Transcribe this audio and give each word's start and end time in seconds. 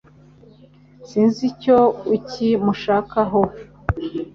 sinzi 1.07 1.41
icyo 1.51 1.77
uki 2.15 2.49
mushaka 2.65 3.19
ho 3.29 3.41